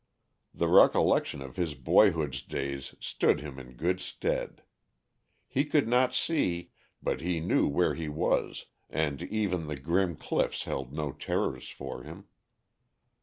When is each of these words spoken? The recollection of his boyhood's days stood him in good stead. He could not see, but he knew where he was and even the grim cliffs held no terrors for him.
The 0.51 0.67
recollection 0.67 1.43
of 1.43 1.57
his 1.57 1.75
boyhood's 1.75 2.41
days 2.41 2.95
stood 2.99 3.39
him 3.41 3.59
in 3.59 3.73
good 3.73 3.99
stead. 3.99 4.63
He 5.47 5.63
could 5.63 5.87
not 5.87 6.15
see, 6.15 6.71
but 7.03 7.21
he 7.21 7.39
knew 7.39 7.67
where 7.67 7.93
he 7.93 8.09
was 8.09 8.65
and 8.89 9.21
even 9.21 9.67
the 9.67 9.77
grim 9.77 10.15
cliffs 10.15 10.63
held 10.63 10.91
no 10.91 11.11
terrors 11.11 11.69
for 11.69 12.01
him. 12.01 12.25